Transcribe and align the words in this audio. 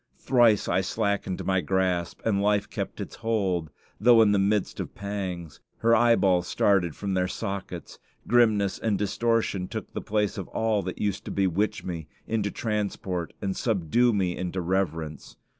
Thrice 0.17 0.67
I 0.67 0.81
slackened 0.81 1.45
my 1.45 1.61
grasp, 1.61 2.21
and 2.25 2.41
life 2.41 2.67
kept 2.67 2.99
its 2.99 3.17
hold, 3.17 3.69
though 3.99 4.23
in 4.23 4.31
the 4.31 4.39
midst 4.39 4.79
of 4.79 4.95
pangs. 4.95 5.59
Her 5.77 5.95
eyeballs 5.95 6.47
started 6.47 6.95
from 6.95 7.13
their 7.13 7.27
sockets. 7.27 7.99
Grimness 8.27 8.79
and 8.79 8.97
distortion 8.97 9.67
took 9.67 9.93
the 9.93 10.01
place 10.01 10.39
of 10.39 10.47
all 10.47 10.81
that 10.81 10.97
used 10.97 11.23
to 11.25 11.29
bewitch 11.31 11.83
me 11.83 12.07
into 12.25 12.49
transport 12.49 13.33
and 13.43 13.55
subdue 13.55 14.11
me 14.11 14.35
into 14.35 14.59
reverence. 14.59 15.37